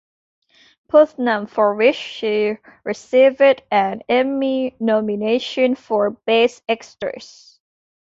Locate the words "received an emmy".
2.83-4.75